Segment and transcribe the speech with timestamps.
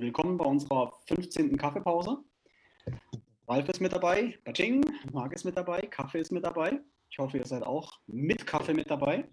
[0.00, 1.58] willkommen bei unserer 15.
[1.58, 2.18] Kaffeepause.
[3.46, 4.82] Ralf ist mit dabei, Baching,
[5.12, 6.80] Marc ist mit dabei, Kaffee ist mit dabei.
[7.10, 9.28] Ich hoffe, ihr seid auch mit Kaffee mit dabei.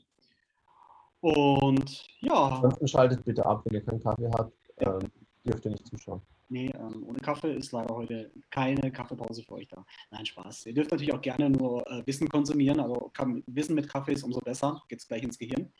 [1.21, 2.69] Und ja.
[2.85, 4.51] Schaltet bitte ab, wenn ihr keinen Kaffee habt,
[4.81, 4.97] ja.
[4.97, 5.09] ähm,
[5.45, 6.21] dürft ihr nicht zuschauen.
[6.49, 9.85] Nee, ähm, ohne Kaffee ist leider heute keine Kaffeepause für euch da.
[10.11, 10.65] Nein, Spaß.
[10.65, 13.11] Ihr dürft natürlich auch gerne nur äh, Wissen konsumieren, also
[13.47, 15.71] Wissen mit Kaffee ist umso besser, geht es gleich ins Gehirn.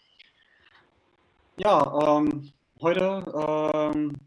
[1.57, 3.25] Ja, ähm, heute
[3.93, 4.17] ähm,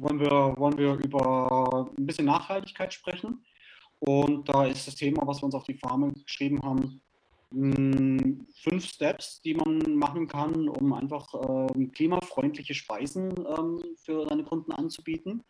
[0.00, 3.44] wollen, wir, wollen wir über ein bisschen Nachhaltigkeit sprechen.
[4.00, 7.00] Und da ist das Thema, was wir uns auf die Farme geschrieben haben,
[7.52, 14.44] hm, fünf Steps, die man machen kann, um einfach ähm, klimafreundliche Speisen ähm, für seine
[14.44, 15.42] Kunden anzubieten.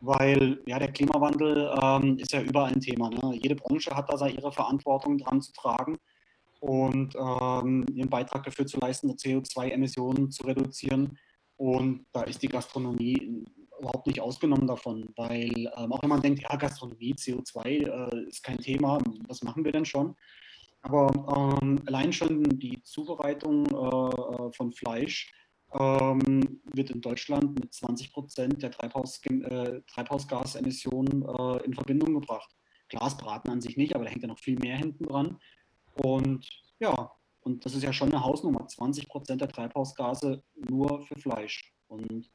[0.00, 3.10] Weil ja, der Klimawandel ähm, ist ja überall ein Thema.
[3.10, 3.34] Ne?
[3.34, 5.98] Jede Branche hat da ihre Verantwortung dran zu tragen
[6.60, 11.18] und ähm, ihren Beitrag dafür zu leisten, CO2-Emissionen zu reduzieren.
[11.56, 13.44] Und da ist die Gastronomie
[13.78, 18.42] überhaupt nicht ausgenommen davon, weil ähm, auch wenn man denkt, ja, Gastronomie, CO2 äh, ist
[18.42, 20.14] kein Thema, was machen wir denn schon?
[20.82, 25.32] Aber ähm, allein schon die Zubereitung äh, von Fleisch
[25.72, 32.54] ähm, wird in Deutschland mit 20 Prozent der Treibhaus, äh, Treibhausgasemissionen äh, in Verbindung gebracht.
[32.88, 35.38] Glasbraten an sich nicht, aber da hängt ja noch viel mehr hinten dran.
[35.94, 36.48] Und
[36.78, 38.66] ja, und das ist ja schon eine Hausnummer.
[38.66, 41.74] 20 Prozent der Treibhausgase nur für Fleisch.
[41.88, 42.30] Und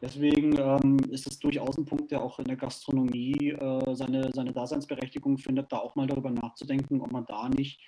[0.00, 4.52] deswegen ähm, ist es durchaus ein Punkt, der auch in der Gastronomie äh, seine, seine
[4.52, 7.80] Daseinsberechtigung findet, da auch mal darüber nachzudenken, ob man da nicht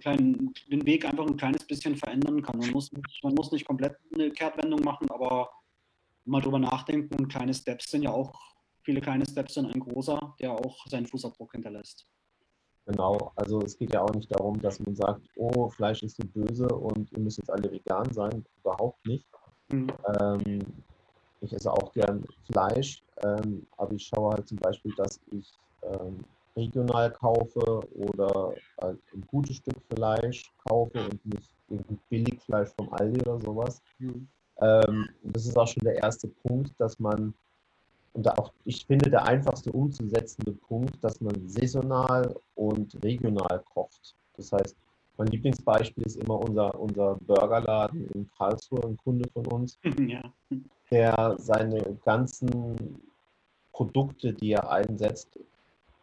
[0.00, 2.58] kleinen, den Weg einfach ein kleines bisschen verändern kann.
[2.58, 5.50] Man muss, nicht, man muss nicht komplett eine Kehrtwendung machen, aber
[6.24, 7.28] mal drüber nachdenken.
[7.28, 8.32] Kleine Steps sind ja auch,
[8.82, 12.06] viele kleine Steps sind ein großer, der auch seinen Fußabdruck hinterlässt.
[12.86, 16.24] Genau, also es geht ja auch nicht darum, dass man sagt, oh, Fleisch ist so
[16.26, 18.44] böse und ihr müsst jetzt alle vegan sein.
[18.58, 19.24] Überhaupt nicht.
[19.72, 19.88] Mhm.
[20.20, 20.60] Ähm,
[21.40, 25.52] ich esse auch gern Fleisch, ähm, aber ich schaue halt zum Beispiel, dass ich
[25.82, 26.24] ähm,
[26.56, 33.20] regional kaufe oder halt ein gutes Stück Fleisch kaufe und nicht irgendwie Billigfleisch vom Aldi
[33.22, 33.82] oder sowas.
[33.98, 34.28] Mhm.
[34.60, 37.34] Ähm, das ist auch schon der erste Punkt, dass man,
[38.12, 44.14] und auch ich finde der einfachste umzusetzende Punkt, dass man saisonal und regional kocht.
[44.36, 44.76] Das heißt,
[45.16, 50.22] mein Lieblingsbeispiel ist immer unser, unser Burgerladen in Karlsruhe, ein Kunde von uns, ja.
[50.90, 53.00] der seine ganzen
[53.72, 55.38] Produkte, die er einsetzt,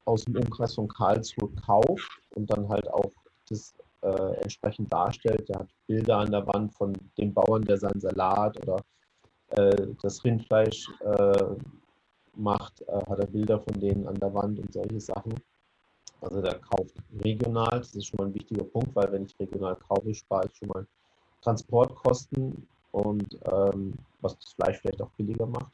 [0.05, 3.11] aus dem Umkreis von Karlsruhe kauft und dann halt auch
[3.47, 5.47] das äh, entsprechend darstellt.
[5.49, 8.81] Der hat Bilder an der Wand von dem Bauern, der seinen Salat oder
[9.49, 11.55] äh, das Rindfleisch äh,
[12.35, 15.33] macht, äh, hat er Bilder von denen an der Wand und solche Sachen.
[16.21, 19.75] Also der kauft regional, das ist schon mal ein wichtiger Punkt, weil wenn ich regional
[19.75, 20.85] kaufe, spare ich schon mal
[21.41, 25.71] Transportkosten und ähm, was das Fleisch vielleicht auch billiger macht.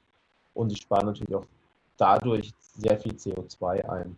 [0.54, 1.46] Und ich spare natürlich auch
[1.98, 4.18] dadurch sehr viel CO2 ein.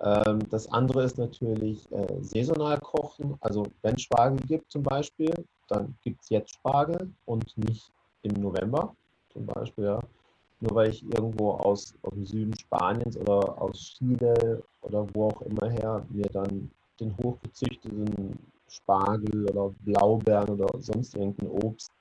[0.00, 3.36] Ähm, das andere ist natürlich äh, saisonal kochen.
[3.40, 5.32] Also wenn Spargel gibt zum Beispiel,
[5.68, 7.90] dann gibt es jetzt Spargel und nicht
[8.22, 8.94] im November
[9.32, 9.84] zum Beispiel.
[9.84, 10.00] Ja.
[10.60, 15.42] Nur weil ich irgendwo aus, aus dem Süden Spaniens oder aus Chile oder wo auch
[15.42, 21.92] immer her mir dann den hochgezüchteten Spargel oder Blaubeeren oder sonst irgendein Obst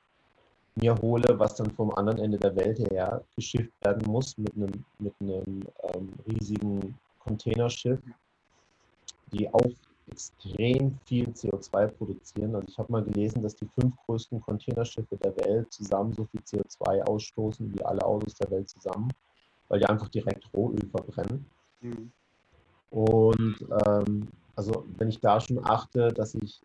[0.76, 4.86] mir hole, was dann vom anderen Ende der Welt her geschifft werden muss mit einem,
[5.00, 5.64] mit einem
[5.94, 8.00] ähm, riesigen Containerschiff,
[9.32, 9.72] die auch
[10.12, 12.56] extrem viel CO2 produzieren.
[12.56, 16.42] Also ich habe mal gelesen, dass die fünf größten Containerschiffe der Welt zusammen so viel
[16.42, 19.10] CO2 ausstoßen wie alle Autos der Welt zusammen,
[19.68, 21.46] weil die einfach direkt Rohöl verbrennen.
[21.82, 22.12] Mhm.
[22.92, 26.62] Und ähm, also wenn ich da schon achte, dass ich,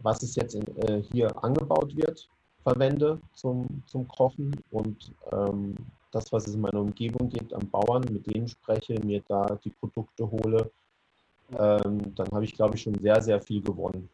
[0.00, 2.28] was es jetzt in, äh, hier angebaut wird,
[2.62, 5.74] verwende zum, zum Kochen und ähm,
[6.10, 9.70] das, was es in meiner Umgebung gibt, an Bauern, mit denen spreche, mir da die
[9.70, 10.70] Produkte hole,
[11.50, 14.08] ähm, dann habe ich, glaube ich, schon sehr, sehr viel gewonnen.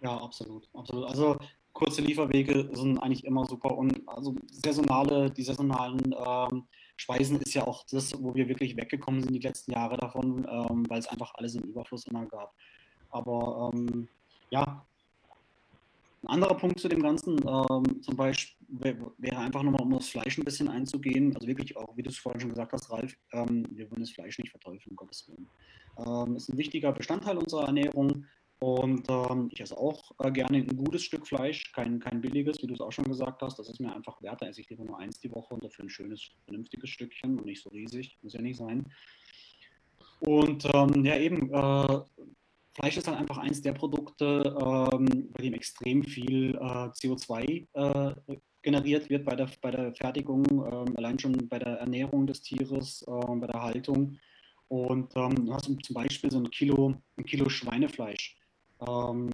[0.00, 1.08] Ja, absolut, absolut.
[1.08, 1.36] Also
[1.72, 6.64] kurze Lieferwege sind eigentlich immer super und also saisonale, die saisonalen ähm,
[6.96, 10.84] Speisen ist ja auch das, wo wir wirklich weggekommen sind die letzten Jahre davon, ähm,
[10.88, 12.52] weil es einfach alles im Überfluss immer gab.
[13.10, 14.08] Aber ähm,
[14.50, 14.84] ja,
[16.22, 20.36] ein anderer Punkt zu dem Ganzen, ähm, zum Beispiel, wäre einfach nochmal, um das Fleisch
[20.38, 21.34] ein bisschen einzugehen.
[21.34, 24.10] Also wirklich auch, wie du es vorhin schon gesagt hast, Ralf, ähm, wir wollen das
[24.10, 25.48] Fleisch nicht verteufeln, um Gottes Willen.
[25.98, 28.24] Ähm, ist ein wichtiger Bestandteil unserer Ernährung.
[28.60, 32.66] Und ähm, ich esse auch äh, gerne ein gutes Stück Fleisch, kein, kein billiges, wie
[32.66, 33.58] du es auch schon gesagt hast.
[33.58, 34.42] Das ist mir einfach wert.
[34.42, 37.46] Da esse ich lieber nur eins die Woche und dafür ein schönes, vernünftiges Stückchen und
[37.46, 38.18] nicht so riesig.
[38.22, 38.84] Muss ja nicht sein.
[40.20, 42.00] Und ähm, ja, eben, äh,
[42.78, 48.36] Fleisch ist dann einfach eins der Produkte, ähm, bei dem extrem viel äh, CO2 äh,
[48.62, 53.02] generiert wird bei der, bei der Fertigung, ähm, allein schon bei der Ernährung des Tieres,
[53.02, 54.16] äh, bei der Haltung.
[54.68, 58.36] Und ähm, du hast zum Beispiel so ein Kilo, ein Kilo Schweinefleisch.
[58.86, 59.28] Ähm,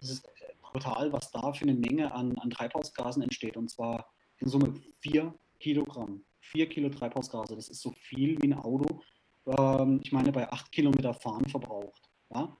[0.00, 0.28] das ist
[0.62, 3.56] brutal, was da für eine Menge an, an Treibhausgasen entsteht.
[3.56, 4.08] Und zwar
[4.38, 6.22] in Summe 4 Kilogramm.
[6.42, 7.56] 4 Kilo Treibhausgase.
[7.56, 9.00] Das ist so viel wie ein Auto,
[9.46, 12.08] ähm, ich meine, bei 8 Kilometer Fahren verbraucht.
[12.32, 12.56] Ja?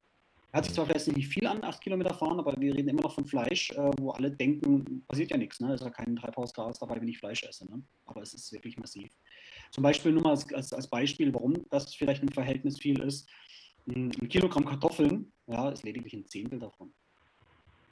[0.50, 3.14] Hört sich zwar vielleicht nicht viel an, 8 Kilometer fahren, aber wir reden immer noch
[3.14, 5.60] von Fleisch, äh, wo alle denken, passiert ja nichts.
[5.60, 5.74] Ne?
[5.74, 7.66] Ist ja kein Treibhausgas dabei, wenn ich Fleisch esse.
[7.70, 7.82] Ne?
[8.06, 9.10] Aber es ist wirklich massiv.
[9.70, 13.28] Zum Beispiel nur mal als, als, als Beispiel, warum das vielleicht im Verhältnis viel ist.
[13.86, 16.94] Ein Kilogramm Kartoffeln ja, ist lediglich ein Zehntel davon.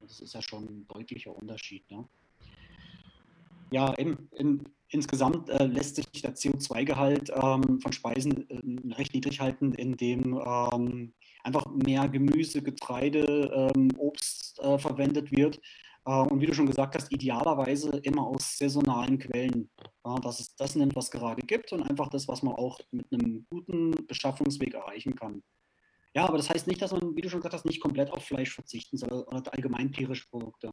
[0.01, 1.91] Das ist ja schon ein deutlicher Unterschied.
[1.91, 2.09] Ne?
[3.71, 9.41] Ja, in, in, insgesamt äh, lässt sich der CO2-Gehalt ähm, von Speisen äh, recht niedrig
[9.41, 11.13] halten, indem ähm,
[11.47, 15.61] einfach mehr Gemüse, Getreide, ähm, Obst äh, verwendet wird.
[16.05, 19.71] Äh, und wie du schon gesagt hast, idealerweise immer aus saisonalen Quellen.
[20.23, 23.47] dass es das nimmt, was gerade gibt und einfach das, was man auch mit einem
[23.51, 25.43] guten Beschaffungsweg erreichen kann.
[26.15, 28.25] Ja, aber das heißt nicht, dass man, wie du schon gesagt hast, nicht komplett auf
[28.25, 30.73] Fleisch verzichten soll oder allgemein tierische Produkte.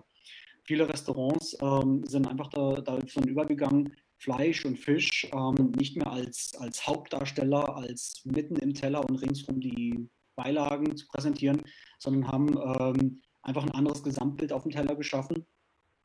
[0.65, 6.55] Viele Restaurants ähm, sind einfach da, davon übergegangen, Fleisch und Fisch ähm, nicht mehr als,
[6.57, 11.61] als Hauptdarsteller, als mitten im Teller und ringsum die Beilagen zu präsentieren,
[11.99, 15.45] sondern haben ähm, einfach ein anderes Gesamtbild auf dem Teller geschaffen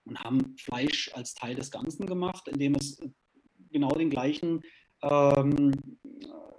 [0.05, 3.01] und haben Fleisch als Teil des Ganzen gemacht, indem es
[3.71, 4.63] genau den gleichen,
[5.03, 5.73] ähm,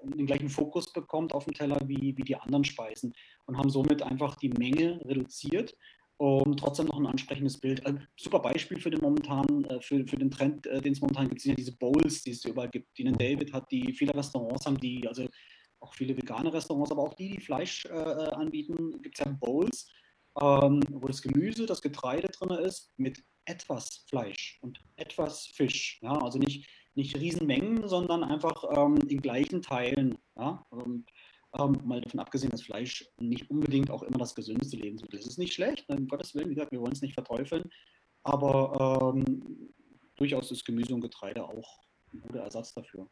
[0.04, 3.13] den gleichen Fokus bekommt auf dem Teller wie, wie die anderen Speisen
[3.45, 5.75] und haben somit einfach die Menge reduziert
[6.19, 7.86] um trotzdem noch ein ansprechendes Bild.
[7.86, 11.30] Ein super Beispiel für den momentan, äh, für, für den Trend, äh, den es momentan
[11.30, 12.98] gibt, sind ja diese Bowls, die es überall gibt.
[12.98, 15.25] Die David hat, die viele Restaurants haben, die, also
[15.79, 19.87] auch viele vegane Restaurants, aber auch die, die Fleisch äh, anbieten, gibt es ja Bowls,
[20.41, 25.99] ähm, wo das Gemüse, das Getreide drin ist, mit etwas Fleisch und etwas Fisch.
[26.01, 26.17] Ja?
[26.17, 30.17] Also nicht, nicht Riesenmengen, sondern einfach ähm, in gleichen Teilen.
[30.35, 30.65] Ja?
[30.69, 31.09] Und
[31.57, 35.25] ähm, mal davon abgesehen, dass Fleisch nicht unbedingt auch immer das gesündeste Lebensmittel ist.
[35.25, 37.69] Es ist nicht schlecht, um Gottes Willen, wie gesagt, wir wollen es nicht verteufeln,
[38.23, 39.73] aber ähm,
[40.15, 41.79] durchaus ist Gemüse und Getreide auch
[42.13, 43.09] ein guter Ersatz dafür.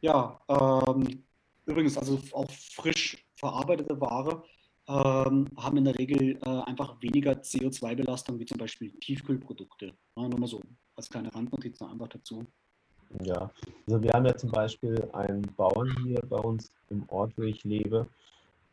[0.00, 1.24] Ja, ähm,
[1.70, 4.42] übrigens, also auch frisch verarbeitete Ware
[4.88, 9.94] ähm, haben in der Regel äh, einfach weniger CO2-Belastung wie zum Beispiel Tiefkühlprodukte.
[10.16, 10.60] Ja, nur mal so
[10.96, 12.44] als kleine Randnotiz einfach dazu.
[13.24, 13.50] Ja,
[13.86, 17.64] also wir haben ja zum Beispiel einen Bauern hier bei uns im Ort, wo ich
[17.64, 18.06] lebe.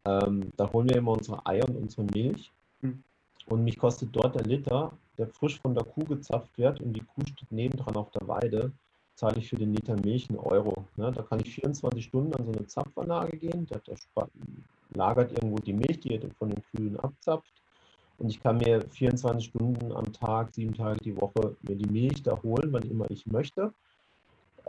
[0.06, 2.52] Ähm, da holen wir immer unsere Eier und unsere Milch.
[2.82, 3.04] Hm.
[3.48, 7.02] Und mich kostet dort der Liter, der frisch von der Kuh gezapft wird und die
[7.02, 8.72] Kuh steht nebendran auf der Weide,
[9.18, 10.86] zahle ich für den Liter Milch einen Euro.
[10.96, 11.12] Ne?
[11.12, 13.98] Da kann ich 24 Stunden an so eine Zapfanlage gehen, der, der
[14.94, 17.52] lagert irgendwo die Milch, die er von den Kühen abzapft.
[18.20, 22.22] Und ich kann mir 24 Stunden am Tag, sieben Tage die Woche mir die Milch
[22.22, 23.74] da holen, wann immer ich möchte.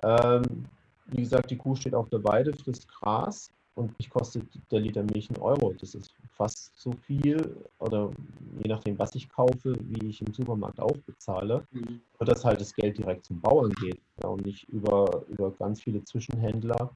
[0.03, 0.65] Ähm,
[1.06, 5.03] wie gesagt, die Kuh steht auf der Weide, frisst Gras und mich kostet der Liter
[5.03, 5.75] Milch einen Euro.
[5.79, 8.11] Das ist fast so viel oder
[8.58, 12.00] je nachdem, was ich kaufe, wie ich im Supermarkt auch bezahle, mhm.
[12.19, 16.02] dass halt das Geld direkt zum Bauern geht ja, und nicht über, über ganz viele
[16.05, 16.90] Zwischenhändler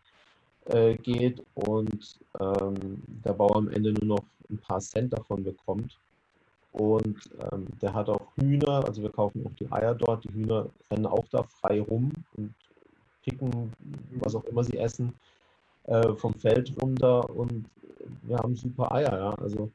[0.67, 5.99] äh, geht und ähm, der Bauer am Ende nur noch ein paar Cent davon bekommt.
[6.73, 10.25] Und ähm, der hat auch Hühner, also wir kaufen auch die Eier dort.
[10.25, 12.55] Die Hühner rennen auch da frei rum und
[13.23, 13.73] picken,
[14.21, 15.13] was auch immer sie essen,
[15.85, 17.67] äh, vom Feld runter und
[18.23, 19.17] wir haben super Eier.
[19.17, 19.35] Ja?
[19.35, 19.71] Also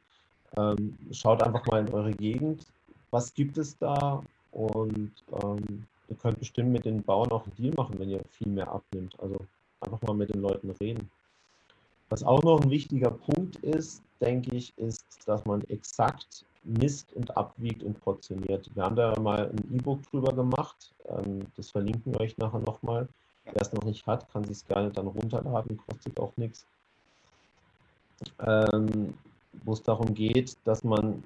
[0.58, 2.66] ähm, schaut einfach mal in eure Gegend,
[3.12, 4.22] was gibt es da
[4.52, 5.12] und
[5.44, 8.68] ähm, ihr könnt bestimmt mit den Bauern auch einen Deal machen, wenn ihr viel mehr
[8.68, 9.20] abnimmt.
[9.20, 9.38] Also
[9.82, 11.10] einfach mal mit den Leuten reden.
[12.10, 17.36] Was auch noch ein wichtiger Punkt ist, denke ich, ist, dass man exakt misst und
[17.38, 18.70] abwiegt und portioniert.
[18.74, 20.94] Wir haben da mal ein E-Book drüber gemacht.
[21.08, 23.08] Ähm, das verlinken wir euch nachher nochmal.
[23.46, 26.66] Wer es noch nicht hat, kann sich es gerne dann runterladen, kostet auch nichts.
[29.64, 31.24] Wo es darum geht, dass man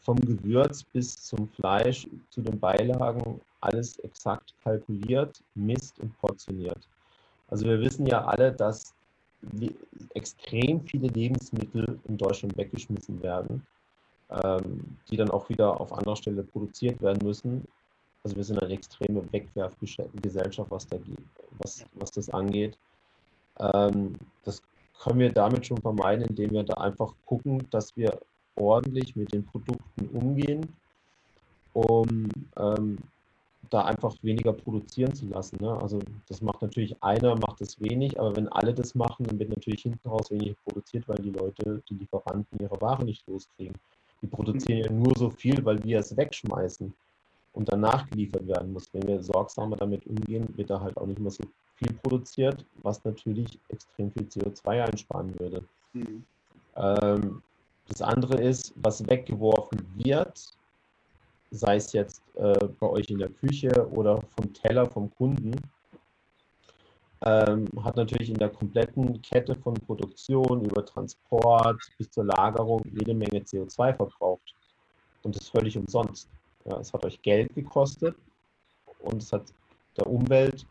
[0.00, 6.88] vom Gewürz bis zum Fleisch, zu den Beilagen alles exakt kalkuliert, misst und portioniert.
[7.48, 8.94] Also wir wissen ja alle, dass
[10.14, 13.66] extrem viele Lebensmittel in Deutschland weggeschmissen werden,
[14.30, 17.66] ähm, die dann auch wieder auf anderer Stelle produziert werden müssen,
[18.26, 20.96] also wir sind eine extreme Wegwerfgesellschaft, was, da,
[21.58, 22.76] was, was das angeht.
[23.60, 24.60] Ähm, das
[25.00, 28.18] können wir damit schon vermeiden, indem wir da einfach gucken, dass wir
[28.56, 30.66] ordentlich mit den Produkten umgehen,
[31.72, 32.98] um ähm,
[33.70, 35.58] da einfach weniger produzieren zu lassen.
[35.60, 35.76] Ne?
[35.80, 39.50] Also das macht natürlich einer, macht es wenig, aber wenn alle das machen, dann wird
[39.50, 43.76] natürlich hinten raus wenig produziert, weil die Leute, die Lieferanten ihre Ware nicht loskriegen.
[44.22, 46.92] Die produzieren ja nur so viel, weil wir es wegschmeißen.
[47.56, 48.92] Und danach geliefert werden muss.
[48.92, 51.42] Wenn wir sorgsamer damit umgehen, wird da halt auch nicht mehr so
[51.76, 55.64] viel produziert, was natürlich extrem viel CO2 einsparen würde.
[55.94, 56.24] Mhm.
[56.76, 57.42] Ähm,
[57.88, 60.52] das andere ist, was weggeworfen wird,
[61.50, 65.52] sei es jetzt äh, bei euch in der Küche oder vom Teller vom Kunden,
[67.24, 73.14] ähm, hat natürlich in der kompletten Kette von Produktion über Transport bis zur Lagerung jede
[73.14, 74.54] Menge CO2 verbraucht.
[75.22, 76.28] Und das völlig umsonst.
[76.68, 78.16] Ja, es hat euch Geld gekostet
[79.00, 79.44] und es hat
[79.96, 80.66] der Umwelt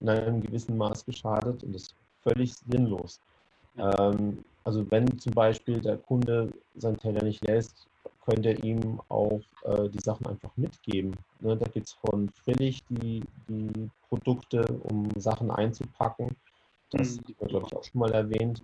[0.00, 3.20] in einem gewissen Maß geschadet und das ist völlig sinnlos.
[3.78, 7.88] Ähm, also wenn zum Beispiel der Kunde seinen Teller nicht lässt,
[8.24, 11.14] könnt ihr ihm auch äh, die Sachen einfach mitgeben.
[11.40, 16.34] Ne, da gibt es von Frillig die, die Produkte, um Sachen einzupacken.
[16.90, 17.28] Das mhm.
[17.38, 18.62] wird, glaube ich, auch schon mal erwähnt.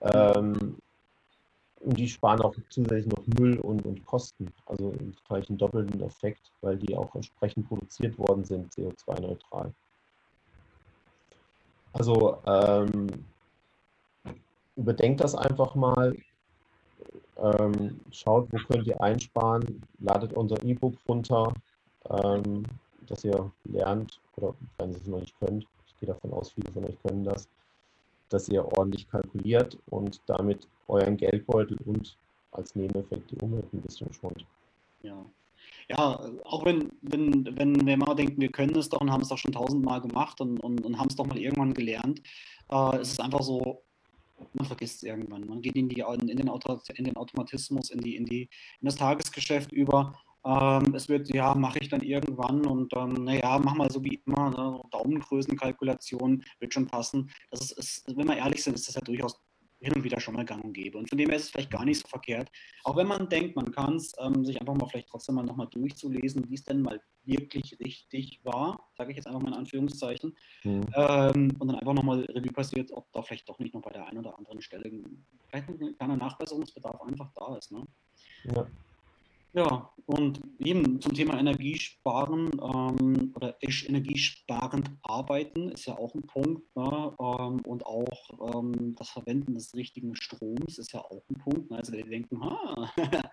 [0.00, 0.76] Ähm,
[1.80, 4.52] und die sparen auch zusätzlich noch Müll und, und Kosten.
[4.66, 4.94] Also
[5.28, 9.72] gleich einen doppelten Effekt, weil die auch entsprechend produziert worden sind, CO2-neutral.
[11.92, 13.06] Also ähm,
[14.76, 16.16] überdenkt das einfach mal.
[17.38, 19.82] Ähm, schaut, wo könnt ihr einsparen.
[19.98, 21.52] Ladet unser E-Book runter,
[22.08, 22.64] ähm,
[23.06, 26.72] dass ihr lernt, oder wenn ihr es noch nicht könnt, ich gehe davon aus, viele
[26.72, 27.48] von euch können das,
[28.28, 32.16] dass ihr ordentlich kalkuliert und damit euren Geldbeutel und
[32.52, 34.44] als Nebeneffekt die Umwelt ein bisschen schont.
[35.02, 35.24] Ja.
[35.88, 39.28] Ja, auch wenn, wenn, wenn wir mal denken, wir können es doch und haben es
[39.28, 42.22] doch schon tausendmal gemacht und, und, und haben es doch mal irgendwann gelernt,
[42.70, 43.82] äh, es ist einfach so,
[44.52, 45.46] man vergisst es irgendwann.
[45.46, 48.84] Man geht in, die, in, den, Auto, in den Automatismus, in, die, in, die, in
[48.84, 50.12] das Tagesgeschäft über.
[50.46, 54.20] Ähm, es wird, ja, mache ich dann irgendwann und ähm, naja, mach mal so wie
[54.26, 57.30] immer, ne, Daumengrößenkalkulation wird schon passen.
[57.50, 59.40] Das ist, ist, wenn wir ehrlich sind, ist das ja durchaus
[59.80, 60.98] hin und wieder schon mal gang und gäbe.
[60.98, 62.50] Und von dem her ist es vielleicht gar nicht so verkehrt.
[62.84, 65.68] Auch wenn man denkt, man kann es, ähm, sich einfach mal vielleicht trotzdem mal nochmal
[65.70, 70.36] durchzulesen, wie es denn mal wirklich richtig war, sage ich jetzt einfach mal in Anführungszeichen.
[70.64, 70.86] Mhm.
[70.94, 74.06] Ähm, und dann einfach nochmal Revue passiert, ob da vielleicht doch nicht noch bei der
[74.06, 74.90] einen oder anderen Stelle
[75.48, 77.72] vielleicht ein kleiner Nachbesserungsbedarf einfach da ist.
[77.72, 77.84] Ne?
[78.44, 78.66] Ja.
[79.56, 86.76] Ja, und eben zum Thema Energiesparen ähm, oder energiesparend arbeiten ist ja auch ein Punkt.
[86.76, 87.16] Ne?
[87.18, 91.70] Ähm, und auch ähm, das Verwenden des richtigen Stroms ist ja auch ein Punkt.
[91.70, 91.78] Ne?
[91.78, 92.92] Also wir denken, ha,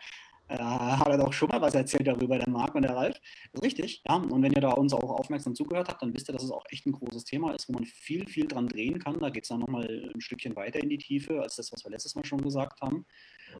[0.47, 3.19] äh, hat er doch schon mal was erzählt darüber, der Marc und der Ralf.
[3.61, 4.15] Richtig, ja.
[4.15, 6.63] Und wenn ihr da uns auch aufmerksam zugehört habt, dann wisst ihr, dass es auch
[6.69, 9.19] echt ein großes Thema ist, wo man viel, viel dran drehen kann.
[9.19, 11.91] Da geht es dann nochmal ein Stückchen weiter in die Tiefe, als das, was wir
[11.91, 13.05] letztes Mal schon gesagt haben.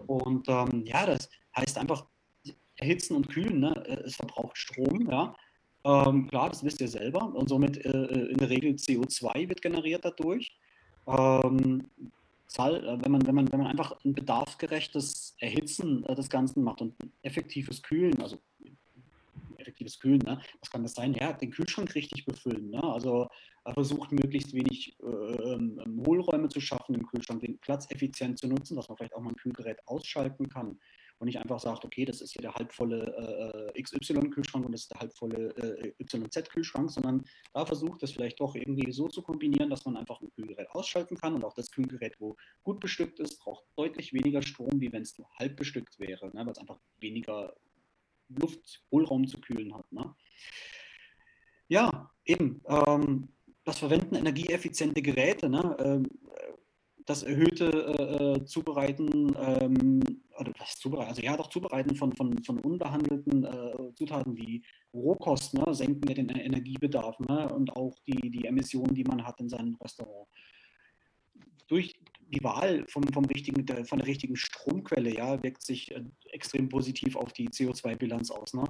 [0.08, 2.08] Und ähm, ja, das heißt einfach,
[2.83, 3.73] erhitzen und kühlen, ne?
[3.87, 5.35] Äh, es verbraucht Strom, ja.
[5.85, 7.33] Ähm, klar, das wisst ihr selber.
[7.33, 10.55] Und somit äh, äh in der Regel CO2 wird generiert dadurch.
[11.07, 11.85] Ähm,
[12.57, 16.81] äh, wenn, man, wenn, man, wenn man einfach ein bedarfsgerechtes Erhitzen äh, des Ganzen macht
[16.81, 18.37] und effektives Kühlen, also
[19.57, 20.39] effektives Kühlen, ne?
[20.59, 21.13] was kann das sein?
[21.13, 22.69] Ja, den Kühlschrank richtig befüllen.
[22.69, 22.83] Ne?
[22.83, 23.27] Also
[23.65, 28.47] er versucht möglichst wenig äh, ähm, Hohlräume zu schaffen im Kühlschrank, den Platz effizient zu
[28.47, 30.77] nutzen, dass man vielleicht auch mal ein Kühlgerät ausschalten kann
[31.23, 34.91] und nicht einfach sagt, okay, das ist hier der halbvolle äh, XY-Kühlschrank und das ist
[34.91, 39.85] der halbvolle äh, YZ-Kühlschrank, sondern da versucht es vielleicht doch irgendwie so zu kombinieren, dass
[39.85, 43.63] man einfach ein Kühlgerät ausschalten kann und auch das Kühlgerät, wo gut bestückt ist, braucht
[43.77, 47.55] deutlich weniger Strom, wie wenn es nur halb bestückt wäre, ne, weil es einfach weniger
[48.27, 49.89] Luft, Hohlraum zu kühlen hat.
[49.93, 50.13] Ne?
[51.69, 52.61] Ja, eben.
[52.67, 53.29] Ähm,
[53.63, 55.77] das Verwenden energieeffiziente Geräte, ne?
[55.79, 56.05] Ähm,
[57.05, 60.01] das erhöhte äh, äh, Zubereiten, ähm,
[60.39, 65.53] oder was zubereiten, also ja doch Zubereiten von, von, von unbehandelten äh, Zutaten wie Rohkost,
[65.53, 69.50] ne, senken ja den Energiebedarf ne, und auch die, die Emissionen, die man hat in
[69.50, 70.27] seinem Restaurant.
[71.67, 71.93] Durch
[72.29, 76.69] die Wahl vom, vom richtigen, der, von der richtigen Stromquelle ja, wirkt sich äh, extrem
[76.69, 78.53] positiv auf die CO2-Bilanz aus.
[78.53, 78.63] Ne?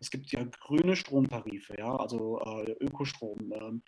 [0.00, 3.82] Es gibt ja grüne Stromtarife, ja, also äh, Ökostrom.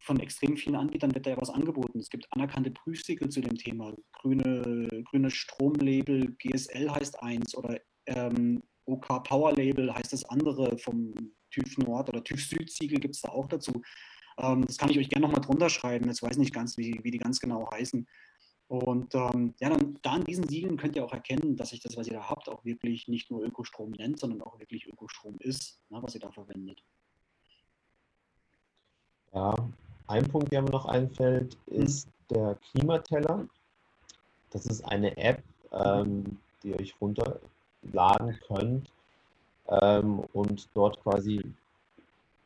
[0.00, 1.98] Von extrem vielen Anbietern wird da ja was angeboten.
[1.98, 3.94] Es gibt anerkannte Prüfsiegel zu dem Thema.
[4.12, 11.14] Grüne, grüne Stromlabel, GSL heißt eins oder ähm, OK Power Label heißt das andere vom
[11.50, 13.82] TÜV Nord oder TÜV Süd Siegel gibt es da auch dazu.
[14.38, 16.06] Ähm, das kann ich euch gerne nochmal drunter schreiben.
[16.06, 18.06] Jetzt weiß ich nicht ganz, wie, wie die ganz genau heißen.
[18.66, 21.96] Und ähm, ja, dann da an diesen Siegeln könnt ihr auch erkennen, dass sich das,
[21.96, 25.80] was ihr da habt, auch wirklich nicht nur Ökostrom nennt, sondern auch wirklich Ökostrom ist,
[25.90, 26.82] ne, was ihr da verwendet.
[29.34, 29.54] Ja,
[30.06, 31.82] ein Punkt, der mir noch einfällt, hm.
[31.82, 33.46] ist der Klimateller.
[34.50, 38.90] Das ist eine App, ähm, die ihr euch runterladen könnt
[39.68, 41.42] ähm, und dort quasi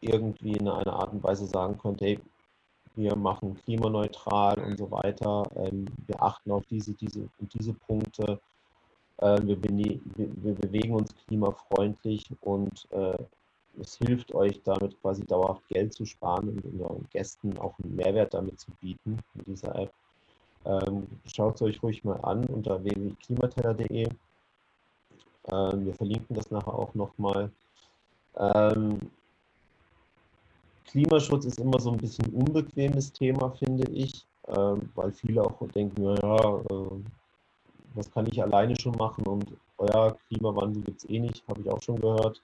[0.00, 2.18] irgendwie in einer Art und Weise sagen könnt, hey,
[2.96, 8.40] wir machen klimaneutral und so weiter, ähm, wir achten auf diese, diese und diese Punkte,
[9.18, 13.18] äh, wir, wir, wir, bewegen uns klimafreundlich und äh,
[13.80, 18.34] es hilft euch damit quasi dauerhaft Geld zu sparen und euren Gästen auch einen Mehrwert
[18.34, 19.92] damit zu bieten in dieser App.
[20.64, 24.08] Ähm, Schaut es euch ruhig mal an unter www.klimateller.de.
[25.50, 27.50] Ähm, wir verlinken das nachher auch nochmal.
[28.36, 28.98] Ähm,
[30.86, 36.02] Klimaschutz ist immer so ein bisschen unbequemes Thema, finde ich, ähm, weil viele auch denken,
[36.02, 37.00] naja, äh,
[37.94, 39.46] was kann ich alleine schon machen und
[39.78, 42.42] euer Klimawandel gibt es eh nicht, habe ich auch schon gehört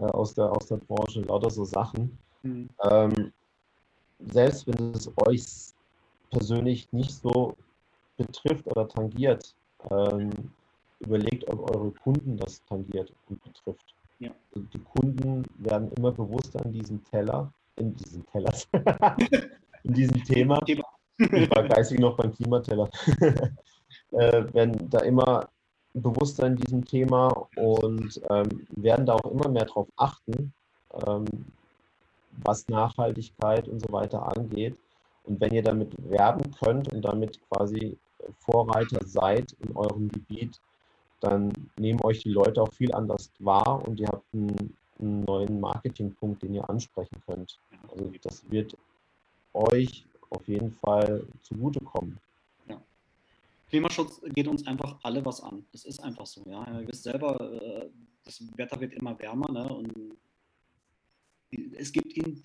[0.00, 2.16] äh, aus, der, aus der Branche, lauter so Sachen.
[2.42, 2.68] Mhm.
[2.82, 3.32] Ähm,
[4.20, 5.44] selbst wenn es euch
[6.30, 7.56] persönlich nicht so
[8.16, 9.54] betrifft oder tangiert,
[9.90, 10.30] ähm,
[11.00, 13.94] überlegt, ob eure Kunden das tangiert und betrifft.
[14.18, 14.30] Ja.
[14.54, 18.52] Also die Kunden werden immer bewusster an diesem Teller, in diesem Teller,
[19.84, 20.58] in diesem Thema.
[20.60, 20.84] Thema.
[21.18, 22.90] ich war geistig noch beim Klimateller.
[24.10, 25.48] äh, werden da immer
[26.02, 30.52] bewusster in diesem Thema und ähm, werden da auch immer mehr darauf achten,
[31.06, 31.26] ähm,
[32.44, 34.76] was Nachhaltigkeit und so weiter angeht.
[35.24, 37.96] Und wenn ihr damit werben könnt und damit quasi
[38.38, 40.60] Vorreiter seid in eurem Gebiet,
[41.20, 45.60] dann nehmen euch die Leute auch viel anders wahr und ihr habt einen, einen neuen
[45.60, 47.58] Marketingpunkt, den ihr ansprechen könnt.
[47.90, 48.76] Also das wird
[49.54, 52.18] euch auf jeden Fall zugutekommen.
[53.68, 55.64] Klimaschutz geht uns einfach alle was an.
[55.72, 56.44] Das ist einfach so.
[56.48, 56.80] Ja.
[56.80, 57.90] Ihr wisst selber, äh,
[58.24, 59.68] das Wetter wird immer wärmer ne?
[59.68, 59.92] und
[61.76, 62.42] es gibt ihn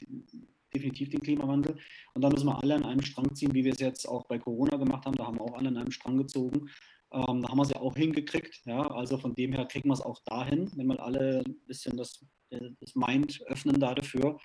[0.74, 1.78] definitiv den Klimawandel.
[2.14, 4.40] Und da müssen wir alle an einem Strang ziehen, wie wir es jetzt auch bei
[4.40, 5.16] Corona gemacht haben.
[5.16, 6.70] Da haben wir auch alle an einem Strang gezogen.
[7.12, 8.66] Ähm, da haben wir es ja auch hingekriegt.
[8.66, 8.88] Ja?
[8.92, 12.26] Also von dem her kriegen wir es auch dahin, wenn wir alle ein bisschen das,
[12.50, 14.40] äh, das Mind öffnen da dafür.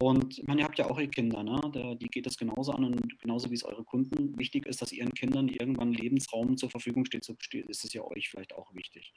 [0.00, 1.60] Und ich meine, ihr habt ja auch ihr Kinder, ne?
[1.72, 4.92] Da, die geht es genauso an und genauso wie es eure Kunden wichtig ist, dass
[4.92, 9.12] ihren Kindern irgendwann Lebensraum zur Verfügung steht, so ist es ja euch vielleicht auch wichtig.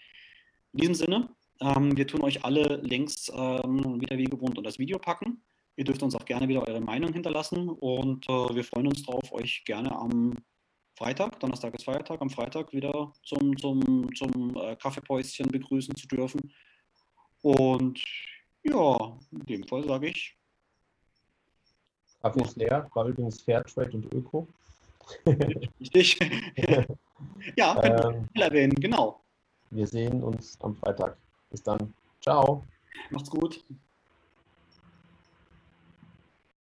[0.74, 4.80] In diesem Sinne, ähm, wir tun euch alle Links ähm, wieder wie gewohnt unter das
[4.80, 5.44] Video packen.
[5.76, 9.32] Ihr dürft uns auch gerne wieder eure Meinung hinterlassen und äh, wir freuen uns darauf,
[9.34, 10.34] euch gerne am
[10.98, 16.52] Freitag, Donnerstag ist Feiertag, am Freitag wieder zum, zum, zum äh, Kaffeepäuschen begrüßen zu dürfen.
[17.44, 18.04] Und
[18.64, 20.41] ja, in dem Fall sage ich.
[22.22, 24.48] Kaffee ist leer, war übrigens Fairtrade und Öko.
[25.80, 26.20] Richtig.
[27.58, 29.20] ja, ähm, erwähnen, genau.
[29.72, 31.18] Wir sehen uns am Freitag.
[31.50, 31.94] Bis dann.
[32.22, 32.64] Ciao.
[33.10, 33.64] Macht's gut.